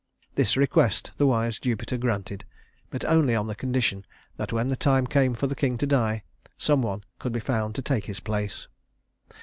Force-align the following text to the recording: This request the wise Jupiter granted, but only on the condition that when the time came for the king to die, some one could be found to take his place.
This 0.33 0.57
request 0.57 1.11
the 1.17 1.27
wise 1.27 1.59
Jupiter 1.59 1.95
granted, 1.95 2.43
but 2.89 3.05
only 3.05 3.35
on 3.35 3.45
the 3.45 3.53
condition 3.53 4.03
that 4.35 4.51
when 4.51 4.67
the 4.67 4.75
time 4.75 5.05
came 5.05 5.35
for 5.35 5.45
the 5.45 5.53
king 5.53 5.77
to 5.77 5.85
die, 5.85 6.23
some 6.57 6.81
one 6.81 7.03
could 7.19 7.31
be 7.33 7.39
found 7.39 7.75
to 7.75 7.83
take 7.83 8.05
his 8.05 8.19
place. 8.19 8.67